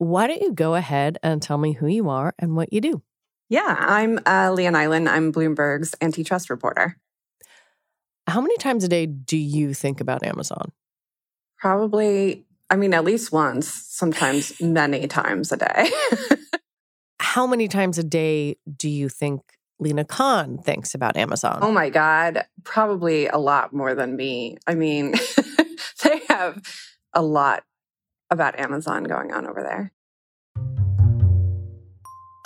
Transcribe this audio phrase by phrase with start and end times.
[0.00, 3.02] why don't you go ahead and tell me who you are and what you do?
[3.50, 5.06] Yeah, I'm uh, Leah Nylen.
[5.06, 6.96] I'm Bloomberg's antitrust reporter.
[8.26, 10.72] How many times a day do you think about Amazon?
[11.58, 15.90] Probably, I mean, at least once, sometimes many times a day.
[17.20, 19.42] How many times a day do you think
[19.78, 21.58] Lina Khan thinks about Amazon?
[21.60, 24.56] Oh my God, probably a lot more than me.
[24.66, 25.12] I mean,
[26.02, 26.62] they have
[27.12, 27.64] a lot
[28.30, 29.92] about Amazon going on over there.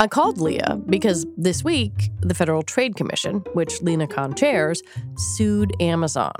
[0.00, 4.82] I called Leah because this week, the Federal Trade Commission, which Lina Khan chairs,
[5.16, 6.34] sued Amazon,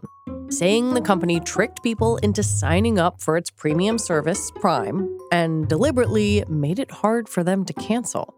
[0.49, 6.43] saying the company tricked people into signing up for its premium service, Prime, and deliberately
[6.49, 8.35] made it hard for them to cancel.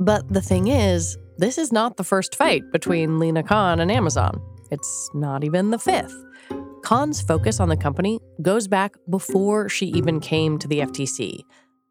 [0.00, 4.40] But the thing is, this is not the first fight between Lina Khan and Amazon.
[4.70, 6.16] It's not even the fifth.
[6.86, 11.40] Khan's focus on the company goes back before she even came to the FTC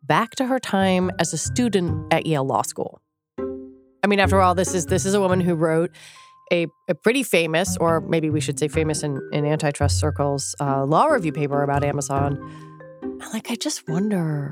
[0.04, 3.02] back to her time as a student at Yale Law School.
[3.38, 5.92] I mean, after all, this is this is a woman who wrote
[6.50, 10.86] a, a pretty famous, or maybe we should say famous in, in antitrust circles, uh,
[10.86, 12.40] law review paper about Amazon.
[13.34, 14.50] like, I just wonder,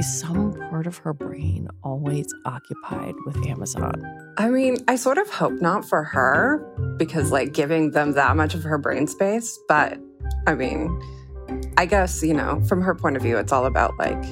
[0.00, 3.92] is some part of her brain always occupied with Amazon?
[4.38, 6.56] I mean, I sort of hope not for her
[6.96, 9.58] because, like, giving them that much of her brain space.
[9.68, 9.98] But
[10.46, 10.98] I mean,
[11.76, 14.24] I guess, you know, from her point of view, it's all about like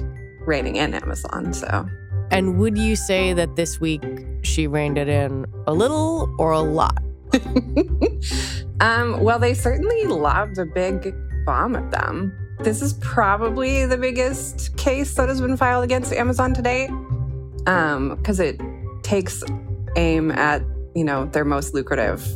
[0.46, 1.52] reining in Amazon.
[1.52, 1.86] So,
[2.30, 4.02] and would you say that this week
[4.42, 7.02] she reined it in a little or a lot?
[8.80, 12.32] um, well, they certainly lobbed a big bomb at them.
[12.60, 16.90] This is probably the biggest case that has been filed against Amazon to date
[17.58, 18.60] because um, it
[19.02, 19.44] takes
[19.96, 20.62] aim at
[20.94, 22.26] you know their most lucrative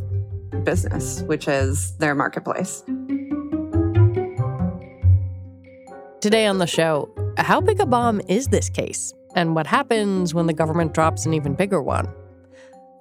[0.65, 2.85] business, which is their marketplace.
[6.21, 9.13] Today on the show, how big a bomb is this case?
[9.35, 12.07] And what happens when the government drops an even bigger one?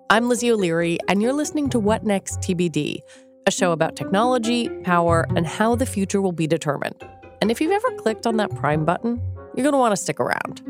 [0.09, 3.01] I'm Lizzie O'Leary, and you're listening to What Next TBD,
[3.47, 6.95] a show about technology, power, and how the future will be determined.
[7.41, 9.21] And if you've ever clicked on that Prime button,
[9.55, 10.61] you're going to want to stick around.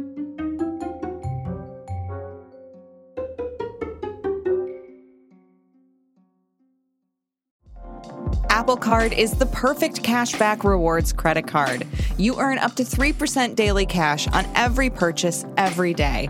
[8.50, 11.88] Apple Card is the perfect cashback rewards credit card.
[12.18, 16.30] You earn up to 3% daily cash on every purchase every day.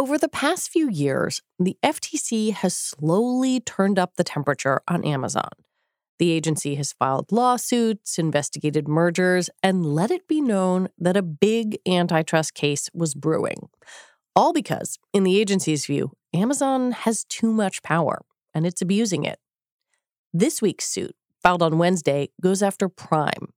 [0.00, 5.50] Over the past few years, the FTC has slowly turned up the temperature on Amazon.
[6.18, 11.76] The agency has filed lawsuits, investigated mergers, and let it be known that a big
[11.86, 13.68] antitrust case was brewing.
[14.34, 18.22] All because, in the agency's view, Amazon has too much power
[18.54, 19.38] and it's abusing it.
[20.32, 23.52] This week's suit, filed on Wednesday, goes after Prime.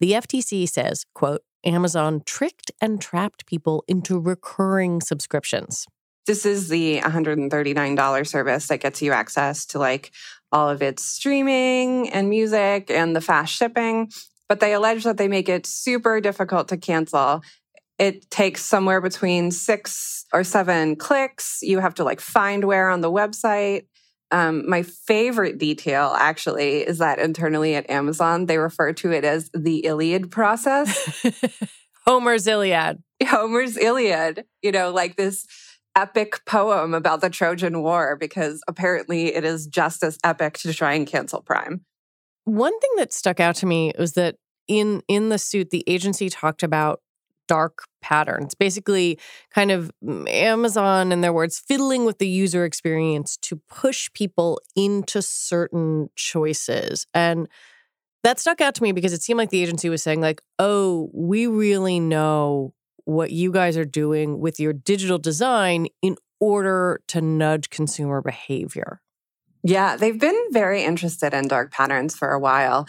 [0.00, 5.86] The FTC says, quote, Amazon tricked and trapped people into recurring subscriptions.
[6.26, 10.10] This is the $139 service that gets you access to like
[10.52, 14.10] all of its streaming and music and the fast shipping.
[14.48, 17.42] But they allege that they make it super difficult to cancel.
[17.98, 21.60] It takes somewhere between six or seven clicks.
[21.62, 23.86] You have to like find where on the website.
[24.30, 29.50] Um, my favorite detail actually is that internally at Amazon, they refer to it as
[29.54, 31.24] the Iliad process.
[32.06, 33.02] Homer's Iliad.
[33.24, 35.46] Homer's Iliad, you know, like this
[35.96, 40.92] epic poem about the Trojan War, because apparently it is just as epic to try
[40.94, 41.84] and cancel Prime.
[42.44, 44.36] One thing that stuck out to me was that
[44.68, 47.00] in in the suit, the agency talked about
[47.48, 48.54] dark patterns.
[48.54, 49.18] Basically,
[49.52, 54.60] kind of mm, Amazon, in their words, fiddling with the user experience to push people
[54.76, 57.06] into certain choices.
[57.12, 57.48] And
[58.22, 61.10] that stuck out to me because it seemed like the agency was saying, like, oh,
[61.12, 62.74] we really know
[63.04, 69.00] what you guys are doing with your digital design in order to nudge consumer behavior.
[69.62, 72.86] Yeah, they've been very interested in dark patterns for a while.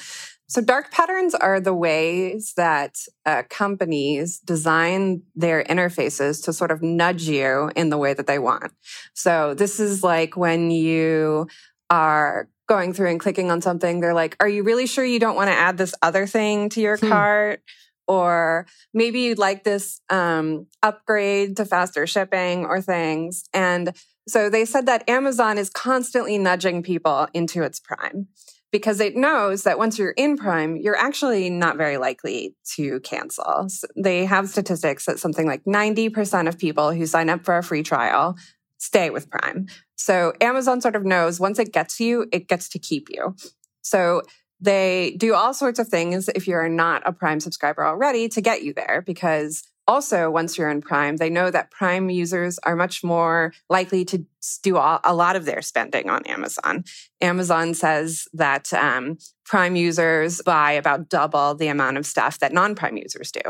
[0.49, 6.81] So, dark patterns are the ways that uh, companies design their interfaces to sort of
[6.81, 8.73] nudge you in the way that they want.
[9.13, 11.47] So, this is like when you
[11.91, 15.35] are going through and clicking on something, they're like, Are you really sure you don't
[15.35, 17.09] want to add this other thing to your hmm.
[17.09, 17.61] cart?
[18.07, 23.43] Or maybe you'd like this um, upgrade to faster shipping or things.
[23.53, 23.95] And
[24.27, 28.29] so they said that Amazon is constantly nudging people into its prime
[28.71, 33.67] because it knows that once you're in Prime, you're actually not very likely to cancel.
[33.69, 37.63] So they have statistics that something like 90% of people who sign up for a
[37.63, 38.35] free trial
[38.77, 39.67] stay with Prime.
[39.95, 43.35] So Amazon sort of knows once it gets you, it gets to keep you.
[43.81, 44.21] So
[44.61, 48.63] they do all sorts of things if you're not a Prime subscriber already to get
[48.63, 53.03] you there because also, once you're in Prime, they know that Prime users are much
[53.03, 54.23] more likely to
[54.61, 56.83] do a lot of their spending on Amazon.
[57.21, 62.75] Amazon says that um, Prime users buy about double the amount of stuff that non
[62.75, 63.41] Prime users do.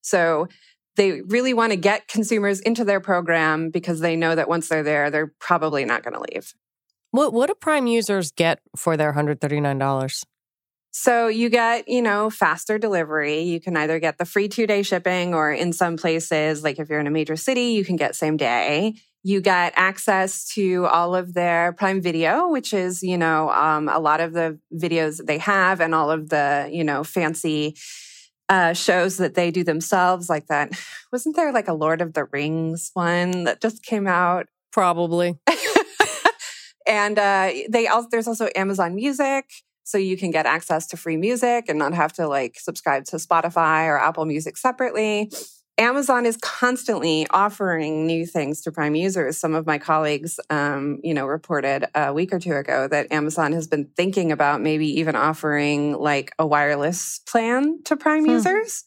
[0.00, 0.48] So
[0.96, 4.82] they really want to get consumers into their program because they know that once they're
[4.82, 6.54] there, they're probably not going to leave.
[7.12, 10.24] What, what do Prime users get for their $139?
[10.96, 13.40] So you get, you know, faster delivery.
[13.40, 16.88] You can either get the free two day shipping or in some places, like if
[16.88, 18.94] you're in a major city, you can get same day.
[19.24, 23.98] You get access to all of their Prime Video, which is, you know, um, a
[23.98, 27.74] lot of the videos that they have and all of the, you know, fancy
[28.48, 30.70] uh, shows that they do themselves, like that.
[31.12, 34.46] Wasn't there like a Lord of the Rings one that just came out?
[34.70, 35.40] Probably.
[36.86, 39.46] and uh, they also there's also Amazon Music
[39.84, 43.16] so you can get access to free music and not have to like subscribe to
[43.16, 45.30] Spotify or Apple Music separately.
[45.76, 49.38] Amazon is constantly offering new things to Prime users.
[49.38, 53.52] Some of my colleagues, um, you know, reported a week or two ago that Amazon
[53.52, 58.30] has been thinking about maybe even offering like a wireless plan to Prime hmm.
[58.30, 58.84] users.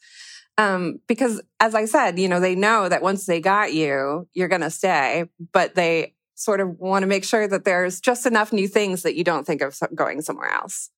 [0.57, 4.47] Um, because as I said, you know, they know that once they got you, you're
[4.47, 8.53] going to stay, but they sort of want to make sure that there's just enough
[8.53, 10.91] new things that you don't think of going somewhere else.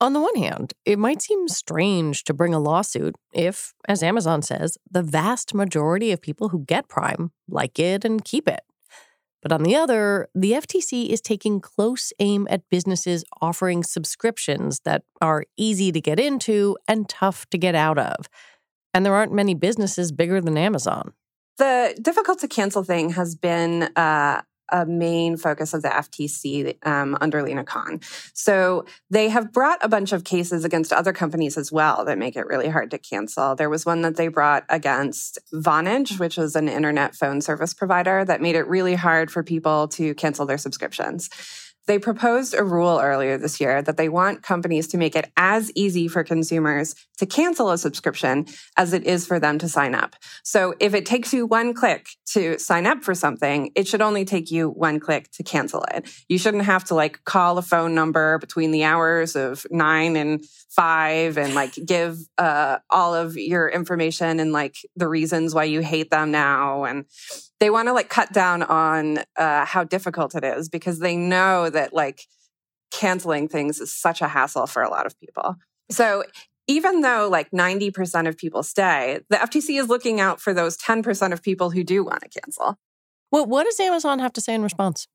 [0.00, 4.42] On the one hand, it might seem strange to bring a lawsuit if, as Amazon
[4.42, 8.62] says, the vast majority of people who get Prime like it and keep it.
[9.42, 15.02] But on the other, the FTC is taking close aim at businesses offering subscriptions that
[15.20, 18.28] are easy to get into and tough to get out of.
[18.94, 21.12] And there aren't many businesses bigger than Amazon.
[21.58, 27.16] The difficult to cancel thing has been uh, a main focus of the FTC um,
[27.20, 28.00] under Lina Khan.
[28.32, 32.34] So they have brought a bunch of cases against other companies as well that make
[32.34, 33.54] it really hard to cancel.
[33.54, 38.24] There was one that they brought against Vonage, which was an internet phone service provider
[38.24, 41.28] that made it really hard for people to cancel their subscriptions.
[41.86, 45.70] They proposed a rule earlier this year that they want companies to make it as
[45.74, 48.46] easy for consumers to cancel a subscription
[48.76, 50.16] as it is for them to sign up.
[50.42, 54.24] So if it takes you one click to sign up for something, it should only
[54.24, 56.10] take you one click to cancel it.
[56.28, 60.44] You shouldn't have to like call a phone number between the hours of nine and
[60.70, 65.80] five and like give uh, all of your information and like the reasons why you
[65.80, 66.84] hate them now.
[66.84, 67.04] And
[67.64, 71.70] they want to like cut down on uh, how difficult it is because they know
[71.70, 72.26] that like
[72.90, 75.56] canceling things is such a hassle for a lot of people.
[75.90, 76.24] So
[76.66, 81.32] even though like 90% of people stay, the FTC is looking out for those 10%
[81.32, 82.76] of people who do want to cancel.
[83.32, 85.08] Well, what does Amazon have to say in response?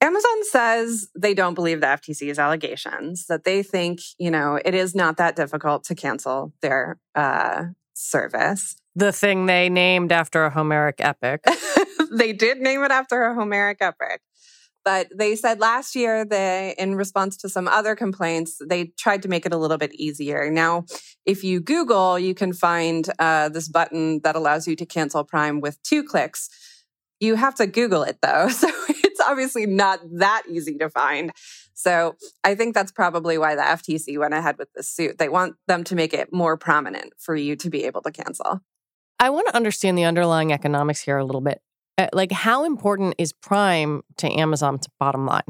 [0.00, 4.94] Amazon says they don't believe the FTC's allegations, that they think, you know, it is
[4.94, 7.64] not that difficult to cancel their uh,
[7.96, 8.76] service.
[8.94, 11.44] The thing they named after a Homeric epic.
[12.12, 14.20] they did name it after a Homeric epic.
[14.84, 19.28] But they said last year they, in response to some other complaints, they tried to
[19.28, 20.48] make it a little bit easier.
[20.48, 20.84] Now,
[21.24, 25.60] if you Google, you can find uh, this button that allows you to cancel Prime
[25.60, 26.48] with two clicks.
[27.18, 28.48] You have to Google it though.
[28.56, 28.70] So
[29.26, 31.32] obviously not that easy to find.
[31.74, 35.18] So I think that's probably why the FTC went ahead with this suit.
[35.18, 38.60] They want them to make it more prominent for you to be able to cancel.
[39.18, 41.60] I want to understand the underlying economics here a little bit.
[41.98, 45.42] Uh, like, how important is Prime to Amazon's bottom line?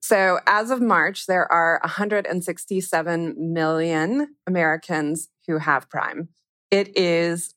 [0.00, 6.28] So, as of March, there are 167 million Americans who have Prime.
[6.70, 7.54] It is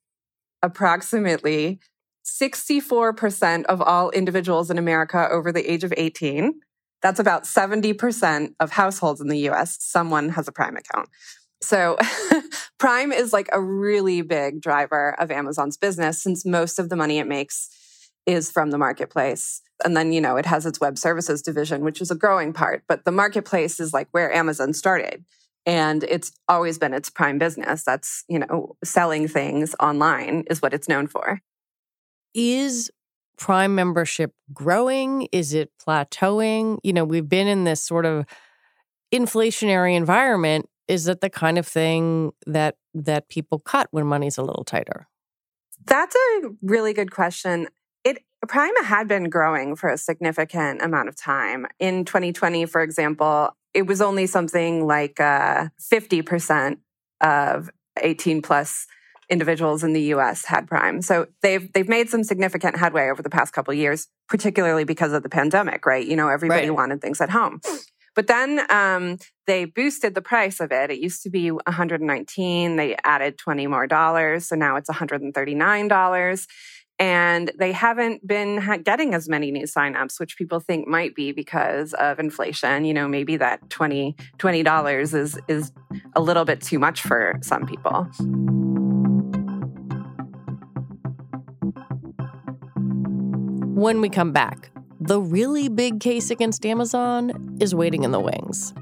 [0.63, 1.79] approximately
[2.27, 6.59] 64% of all individuals in America over the age of 18.
[7.01, 9.77] That's about 70% of households in the US.
[9.79, 11.09] Someone has a Prime account.
[11.61, 11.97] So
[12.79, 17.17] Prime is like a really big driver of Amazon's business since most of the money
[17.17, 17.69] it makes
[18.25, 19.61] is from the marketplace.
[19.83, 22.83] And then, you know, it has its web services division, which is a growing part,
[22.87, 25.23] but the marketplace is like where Amazon started.
[25.65, 27.83] And it's always been its prime business.
[27.83, 31.41] That's, you know, selling things online is what it's known for.
[32.33, 32.91] Is
[33.37, 35.27] Prime membership growing?
[35.31, 36.79] Is it plateauing?
[36.83, 38.25] You know, we've been in this sort of
[39.13, 40.67] inflationary environment.
[40.87, 45.07] Is it the kind of thing that that people cut when money's a little tighter?
[45.85, 47.67] That's a really good question.
[48.03, 51.67] It Prime had been growing for a significant amount of time.
[51.79, 56.77] In 2020, for example, it was only something like uh, 50%
[57.21, 57.69] of
[58.01, 58.87] 18 plus
[59.29, 61.01] individuals in the US had Prime.
[61.01, 65.23] So they've they've made some significant headway over the past couple years, particularly because of
[65.23, 66.05] the pandemic, right?
[66.05, 66.75] You know, everybody right.
[66.75, 67.61] wanted things at home.
[68.15, 70.89] But then um, they boosted the price of it.
[70.89, 72.75] It used to be 119.
[72.75, 76.47] They added 20 more dollars, so now it's 139 dollars.
[76.99, 81.93] And they haven't been getting as many new signups, which people think might be because
[81.93, 82.85] of inflation.
[82.85, 84.15] You know, maybe that 20
[84.63, 85.71] dollars is is
[86.15, 88.07] a little bit too much for some people.
[93.77, 98.73] When we come back, the really big case against Amazon is waiting in the wings.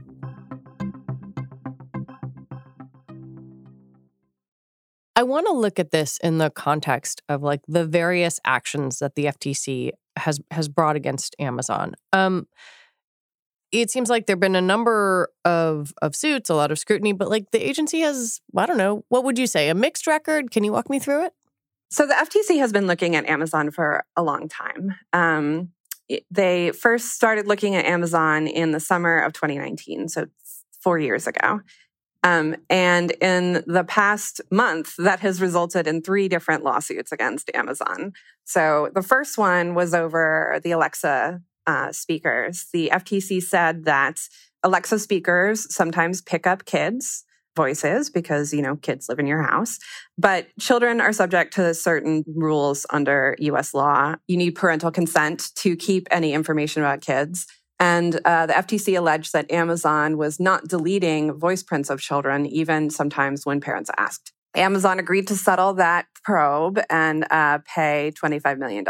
[5.18, 9.16] I want to look at this in the context of like the various actions that
[9.16, 11.96] the FTC has has brought against Amazon.
[12.14, 12.48] Um,
[13.74, 17.30] it seems like there've been a number of of suits, a lot of scrutiny, but
[17.30, 20.52] like the agency has, I don't know, what would you say, a mixed record?
[20.52, 21.34] Can you walk me through it?
[21.90, 24.96] So the FTC has been looking at Amazon for a long time.
[25.14, 25.70] Um,
[26.30, 30.28] they first started looking at Amazon in the summer of 2019, so
[30.82, 31.62] four years ago.
[32.24, 38.14] Um, and in the past month, that has resulted in three different lawsuits against Amazon.
[38.46, 42.66] So the first one was over the Alexa uh, speakers.
[42.74, 44.28] The FTC said that
[44.64, 47.26] Alexa speakers sometimes pick up kids
[47.56, 49.80] voices because, you know, kids live in your house.
[50.18, 54.16] But children are subject to certain rules under US law.
[54.28, 57.48] You need parental consent to keep any information about kids.
[57.80, 62.90] And uh, the FTC alleged that Amazon was not deleting voice prints of children, even
[62.90, 64.32] sometimes when parents asked.
[64.56, 68.86] Amazon agreed to settle that probe and uh, pay $25 million.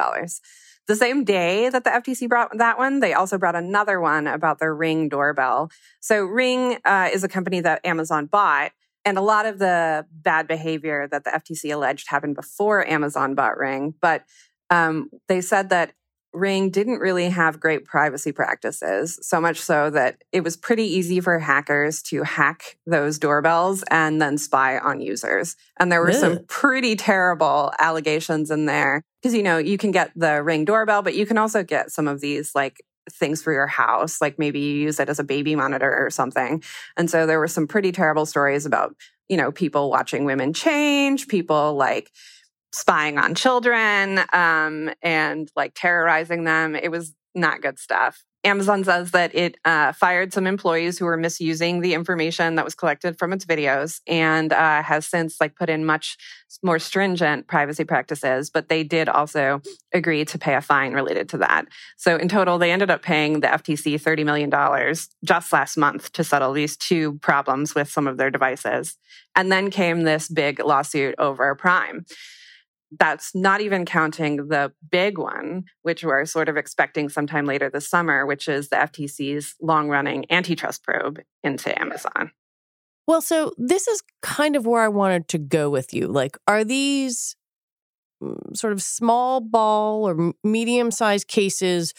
[0.88, 4.60] The same day that the FTC brought that one, they also brought another one about
[4.60, 5.72] their Ring doorbell.
[6.00, 8.72] So Ring uh, is a company that Amazon bought.
[9.04, 13.58] And a lot of the bad behavior that the FTC alleged happened before Amazon bought
[13.58, 13.94] Ring.
[14.02, 14.24] But
[14.72, 15.94] um, they said that
[16.36, 21.20] Ring didn't really have great privacy practices, so much so that it was pretty easy
[21.22, 25.56] for hackers to hack those doorbells and then spy on users.
[25.80, 30.12] And there were some pretty terrible allegations in there because, you know, you can get
[30.16, 33.68] the Ring doorbell, but you can also get some of these like things for your
[33.68, 36.64] house, like maybe you use it as a baby monitor or something.
[36.98, 38.96] And so there were some pretty terrible stories about,
[39.30, 42.12] you know, people watching women change, people like,
[42.76, 46.76] spying on children um, and like terrorizing them.
[46.76, 48.24] It was not good stuff.
[48.46, 52.76] Amazon says that it uh, fired some employees who were misusing the information that was
[52.76, 56.16] collected from its videos and uh, has since like put in much
[56.62, 59.62] more stringent privacy practices but they did also
[59.94, 61.66] agree to pay a fine related to that
[61.98, 66.24] so in total they ended up paying the ftc $30 million just last month to
[66.24, 68.96] settle these two problems with some of their devices
[69.36, 72.06] and then came this big lawsuit over prime
[73.00, 77.90] that's not even counting the big one, which we're sort of expecting sometime later this
[77.90, 82.32] summer, which is the FTC's long running antitrust probe into Amazon.
[83.08, 86.08] Well, so this is kind of where I wanted to go with you.
[86.08, 87.36] Like, are these
[88.22, 91.94] mm, sort of small ball or medium sized cases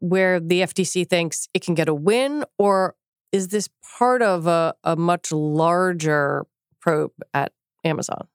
[0.00, 2.44] where the FTC thinks it can get a win?
[2.58, 2.94] Or
[3.32, 6.46] is this part of a, a much larger
[6.80, 7.52] probe at
[7.84, 8.26] Amazon?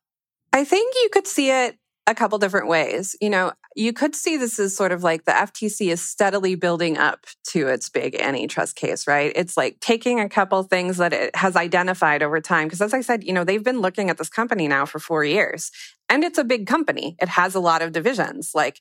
[0.51, 3.15] I think you could see it a couple different ways.
[3.19, 6.97] You know, you could see this as sort of like the FTC is steadily building
[6.97, 9.31] up to its big antitrust case, right?
[9.35, 12.67] It's like taking a couple things that it has identified over time.
[12.67, 15.23] Because as I said, you know, they've been looking at this company now for four
[15.23, 15.71] years
[16.07, 17.15] and it's a big company.
[17.19, 18.79] It has a lot of divisions like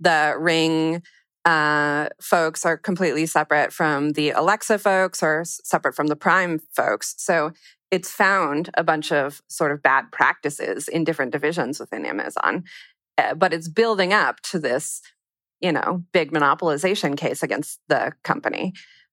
[0.00, 1.02] the Ring,
[1.44, 7.14] uh, folks are completely separate from the Alexa folks or separate from the Prime folks.
[7.18, 7.52] So
[7.94, 12.64] it's found a bunch of sort of bad practices in different divisions within Amazon,
[13.18, 15.00] uh, but it's building up to this,
[15.60, 18.72] you know, big monopolization case against the company.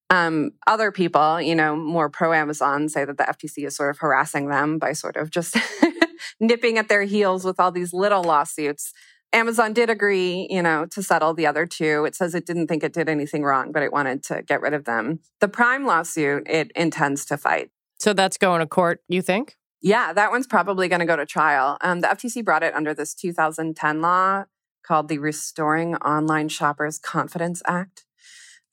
[0.09, 3.99] Um, other people, you know, more pro Amazon say that the FTC is sort of
[3.99, 5.55] harassing them by sort of just
[6.39, 8.93] nipping at their heels with all these little lawsuits.
[9.31, 12.03] Amazon did agree, you know, to settle the other two.
[12.05, 14.73] It says it didn't think it did anything wrong, but it wanted to get rid
[14.73, 15.19] of them.
[15.39, 17.69] The Prime lawsuit, it intends to fight.
[18.01, 19.55] So that's going to court, you think?
[19.79, 21.77] Yeah, that one's probably going to go to trial.
[21.81, 24.45] Um, the FTC brought it under this 2010 law
[24.83, 28.05] called the Restoring Online Shoppers Confidence Act.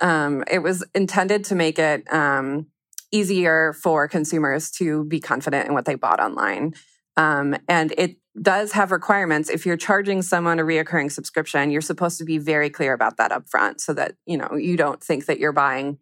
[0.01, 2.69] Um, it was intended to make it um,
[3.13, 6.73] easier for consumers to be confident in what they bought online.
[7.19, 9.51] Um, and it does have requirements.
[9.51, 13.33] If you're charging someone a reoccurring subscription, you're supposed to be very clear about that
[13.33, 15.99] up front so that, you know, you don't think that you're buying,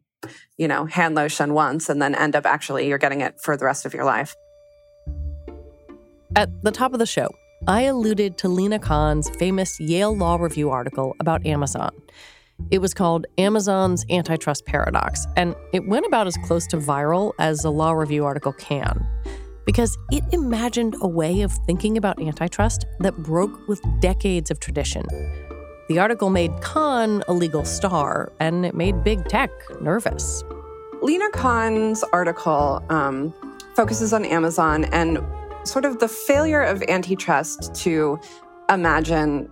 [0.56, 3.64] you know, hand lotion once and then end up actually you're getting it for the
[3.64, 4.34] rest of your life.
[6.34, 7.28] At the top of the show,
[7.66, 11.90] I alluded to Lina Khan's famous Yale Law Review article about Amazon.
[12.70, 17.64] It was called Amazon's Antitrust Paradox, and it went about as close to viral as
[17.64, 19.06] a law review article can.
[19.64, 25.04] Because it imagined a way of thinking about antitrust that broke with decades of tradition.
[25.88, 29.50] The article made Khan a legal star, and it made big tech
[29.80, 30.42] nervous.
[31.00, 33.32] Lina Khan's article um,
[33.76, 35.20] focuses on Amazon and
[35.62, 38.18] sort of the failure of antitrust to
[38.68, 39.48] imagine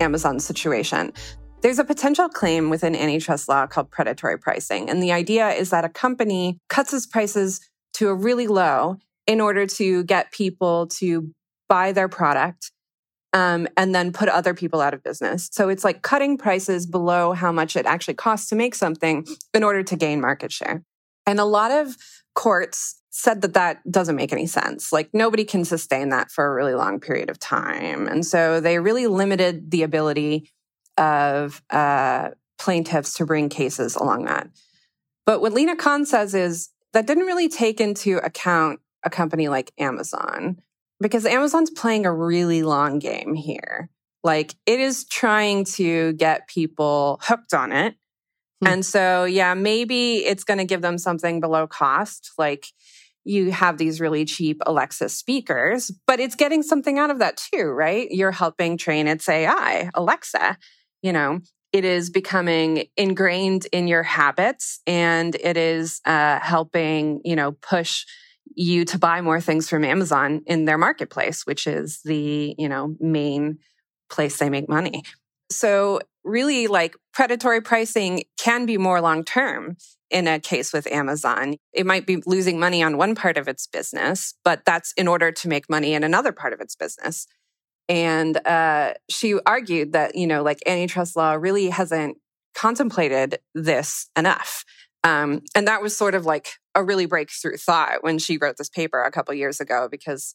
[0.00, 1.12] Amazon's situation.
[1.60, 4.88] There's a potential claim within antitrust law called predatory pricing.
[4.88, 7.60] And the idea is that a company cuts its prices
[7.94, 8.96] to a really low
[9.26, 11.30] in order to get people to
[11.68, 12.72] buy their product
[13.32, 15.48] um, and then put other people out of business.
[15.52, 19.62] So it's like cutting prices below how much it actually costs to make something in
[19.62, 20.82] order to gain market share.
[21.26, 21.96] And a lot of
[22.34, 24.92] courts said that that doesn't make any sense.
[24.92, 28.06] Like nobody can sustain that for a really long period of time.
[28.06, 30.50] And so they really limited the ability
[30.96, 34.48] of uh, plaintiffs to bring cases along that.
[35.26, 39.72] But what Lina Khan says is that didn't really take into account a company like
[39.78, 40.62] Amazon
[41.00, 43.90] because Amazon's playing a really long game here.
[44.24, 47.94] Like it is trying to get people hooked on it.
[48.60, 48.68] Hmm.
[48.68, 52.32] And so, yeah, maybe it's going to give them something below cost.
[52.36, 52.66] Like
[53.24, 57.64] you have these really cheap Alexa speakers, but it's getting something out of that too,
[57.64, 58.08] right?
[58.10, 60.58] You're helping train its AI, Alexa
[61.02, 61.40] you know,
[61.72, 68.04] it is becoming ingrained in your habits and it is uh, helping, you know, push
[68.54, 72.96] you to buy more things from Amazon in their marketplace, which is the, you know,
[73.00, 73.58] main
[74.10, 75.02] place they make money.
[75.50, 79.76] So really like predatory pricing can be more long term
[80.10, 81.56] in a case with Amazon.
[81.72, 85.32] It might be losing money on one part of its business, but that's in order
[85.32, 87.26] to make money in another part of its business.
[87.88, 92.18] And uh, she argued that, you know, like antitrust law really hasn't
[92.54, 94.64] contemplated this enough.
[95.04, 98.68] Um, and that was sort of like a really breakthrough thought when she wrote this
[98.68, 100.34] paper a couple years ago because,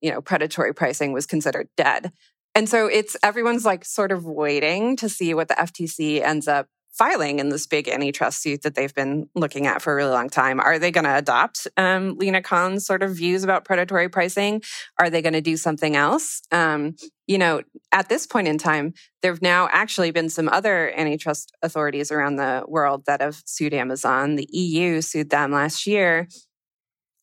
[0.00, 2.12] you know, predatory pricing was considered dead.
[2.54, 6.68] And so it's everyone's like sort of waiting to see what the FTC ends up
[6.96, 10.28] filing in this big antitrust suit that they've been looking at for a really long
[10.28, 10.60] time.
[10.60, 14.62] Are they going to adopt um, Lina Khan's sort of views about predatory pricing?
[14.98, 16.40] Are they going to do something else?
[16.52, 16.94] Um,
[17.26, 21.52] you know, at this point in time, there have now actually been some other antitrust
[21.62, 24.36] authorities around the world that have sued Amazon.
[24.36, 26.28] The EU sued them last year,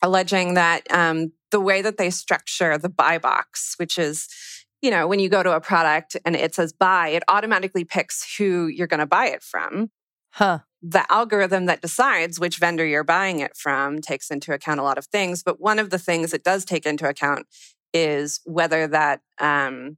[0.02, 4.28] alleging that um, the way that they structure the buy box, which is
[4.82, 8.36] you know, when you go to a product and it says buy, it automatically picks
[8.38, 9.92] who you're going to buy it from.
[10.32, 10.60] Huh.
[10.82, 14.98] The algorithm that decides which vendor you're buying it from takes into account a lot
[14.98, 15.44] of things.
[15.44, 17.46] But one of the things it does take into account
[17.94, 19.98] is whether that um,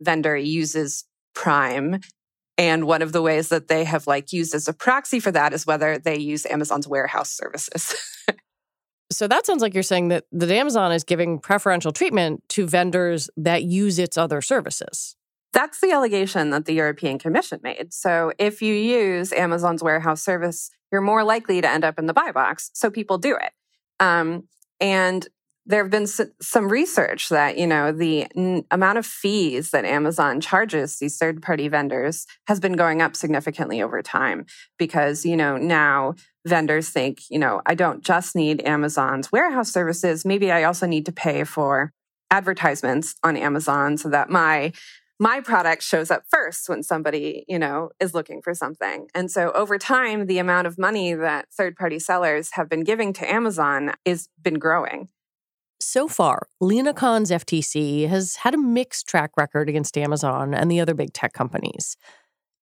[0.00, 1.04] vendor uses
[1.34, 2.00] Prime.
[2.58, 5.52] And one of the ways that they have like used as a proxy for that
[5.54, 7.96] is whether they use Amazon's warehouse services.
[9.16, 13.30] So that sounds like you're saying that that Amazon is giving preferential treatment to vendors
[13.36, 15.16] that use its other services.
[15.52, 17.92] That's the allegation that the European Commission made.
[17.92, 22.14] So if you use Amazon's warehouse service, you're more likely to end up in the
[22.14, 22.70] buy box.
[22.74, 23.52] So people do it.
[24.00, 24.48] Um,
[24.80, 25.28] and
[25.64, 30.40] there have been some research that you know the n- amount of fees that Amazon
[30.40, 34.46] charges these third party vendors has been going up significantly over time
[34.78, 36.14] because you know now
[36.46, 40.24] vendors think you know I don't just need Amazon's warehouse services.
[40.24, 41.92] Maybe I also need to pay for
[42.30, 44.72] advertisements on Amazon so that my
[45.20, 49.08] my product shows up first when somebody you know is looking for something.
[49.14, 53.12] And so over time the amount of money that third party sellers have been giving
[53.14, 55.08] to Amazon is been growing.
[55.80, 60.78] So far, Lina Khan's FTC has had a mixed track record against Amazon and the
[60.78, 61.96] other big tech companies.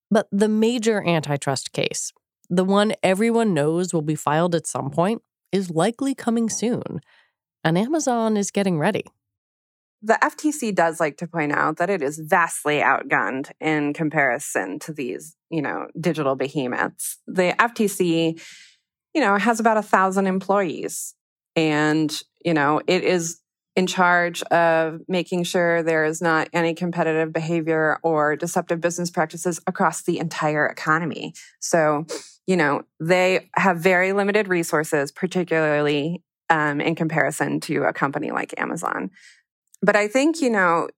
[0.09, 2.11] But the major antitrust case,
[2.51, 6.99] the one everyone knows will be filed at some point, is likely coming soon.
[7.63, 9.05] And Amazon is getting ready.
[10.03, 14.93] The FTC does like to point out that it is vastly outgunned in comparison to
[14.93, 17.19] these, you know, digital behemoths.
[17.27, 18.41] The FTC,
[19.13, 21.13] you know, has about a thousand employees
[21.55, 22.11] and,
[22.43, 23.40] you know, it is
[23.75, 29.61] in charge of making sure there is not any competitive behavior or deceptive business practices
[29.65, 31.33] across the entire economy.
[31.59, 32.05] So,
[32.45, 38.53] you know, they have very limited resources, particularly um, in comparison to a company like
[38.59, 39.09] Amazon.
[39.81, 40.89] But I think, you know,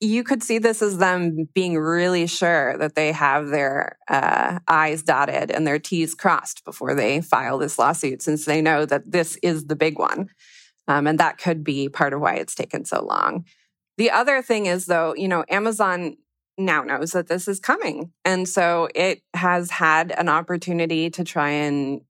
[0.00, 5.02] you could see this as them being really sure that they have their uh, I's
[5.02, 9.36] dotted and their T's crossed before they file this lawsuit, since they know that this
[9.42, 10.28] is the big one.
[10.88, 13.44] Um, and that could be part of why it's taken so long.
[13.98, 16.16] The other thing is, though, you know, Amazon
[16.58, 18.12] now knows that this is coming.
[18.24, 22.00] And so it has had an opportunity to try and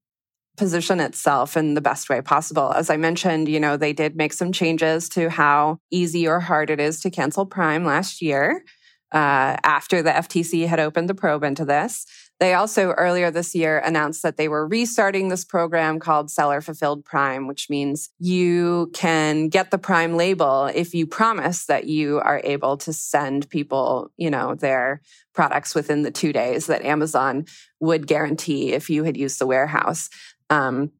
[0.57, 2.73] position itself in the best way possible.
[2.73, 6.71] As I mentioned, you know, they did make some changes to how easy or hard
[6.71, 8.65] it is to cancel Prime last year
[9.13, 12.07] uh, after the FTC had opened the probe into this.
[12.39, 17.05] They also earlier this year announced that they were restarting this program called Seller Fulfilled
[17.05, 22.43] Prime, which means you can get the Prime label if you promise that you are
[22.45, 25.01] able to send people, you know, their
[25.35, 27.47] products within the two days that Amazon
[27.81, 30.11] would guarantee if you had used the warehouse.
[30.51, 30.93] Um,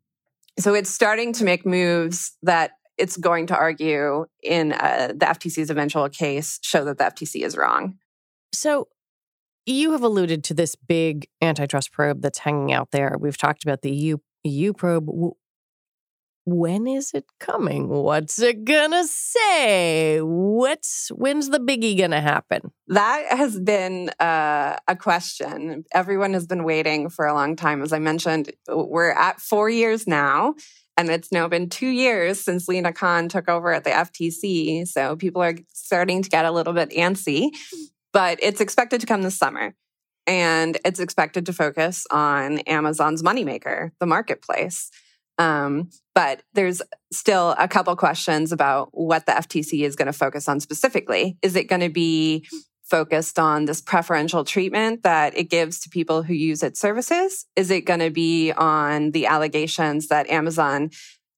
[0.59, 5.69] so it's starting to make moves that it's going to argue in uh, the FTC's
[5.69, 7.99] eventual case show that the FTC is wrong.
[8.55, 8.89] So
[9.67, 13.17] you have alluded to this big antitrust probe that's hanging out there.
[13.19, 15.09] We've talked about the EU, EU probe.
[16.49, 17.89] When is it coming?
[17.89, 20.21] What's it gonna say?
[20.21, 22.71] What's when's the biggie gonna happen?
[22.87, 25.85] That has been uh, a question.
[25.93, 27.83] Everyone has been waiting for a long time.
[27.83, 30.55] As I mentioned, we're at four years now.
[30.99, 34.87] And it's now been two years since Lina Khan took over at the FTC.
[34.87, 37.51] So people are starting to get a little bit antsy
[38.17, 39.75] but it's expected to come this summer.
[40.27, 44.91] And it's expected to focus on Amazon's moneymaker, the marketplace.
[45.37, 46.81] Um, but there's
[47.13, 51.37] still a couple questions about what the FTC is going to focus on specifically.
[51.43, 52.47] Is it going to be
[52.85, 57.45] focused on this preferential treatment that it gives to people who use its services?
[57.55, 60.89] Is it going to be on the allegations that Amazon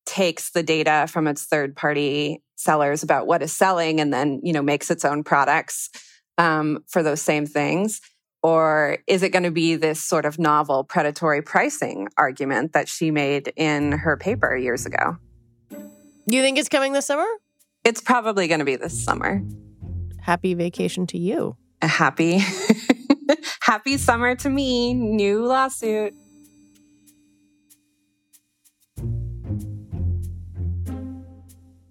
[0.06, 4.52] takes the data from its third party sellers about what is selling and then, you
[4.52, 5.90] know, makes its own products?
[6.38, 8.00] Um, for those same things?
[8.42, 13.10] Or is it going to be this sort of novel predatory pricing argument that she
[13.10, 15.18] made in her paper years ago?
[16.26, 17.26] You think it's coming this summer?
[17.84, 19.42] It's probably going to be this summer.
[20.20, 21.56] Happy vacation to you.
[21.82, 22.40] A happy,
[23.60, 24.94] happy summer to me.
[24.94, 26.14] New lawsuit.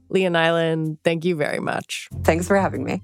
[0.10, 2.08] Leah Nylen, thank you very much.
[2.24, 3.02] Thanks for having me.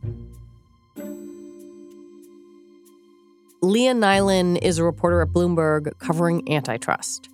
[3.74, 7.28] Leah Nylen is a reporter at Bloomberg covering antitrust.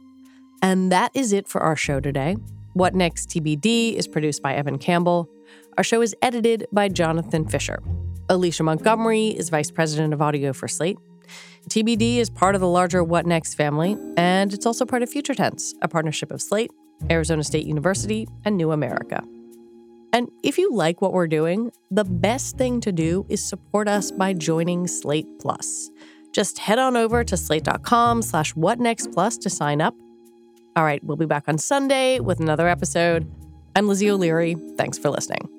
[0.62, 2.38] And that is it for our show today.
[2.72, 5.30] What Next TBD is produced by Evan Campbell.
[5.78, 7.84] Our show is edited by Jonathan Fisher.
[8.30, 10.98] Alicia Montgomery is vice president of audio for Slate.
[11.68, 15.36] TBD is part of the larger What Next family, and it's also part of Future
[15.36, 16.72] Tense, a partnership of Slate,
[17.12, 19.22] Arizona State University, and New America.
[20.14, 24.10] And if you like what we're doing, the best thing to do is support us
[24.10, 25.92] by joining Slate Plus.
[26.32, 29.96] Just head on over to slate.com slash whatnextplus to sign up.
[30.76, 33.30] All right, we'll be back on Sunday with another episode.
[33.76, 34.56] I'm Lizzie O'Leary.
[34.78, 35.59] Thanks for listening.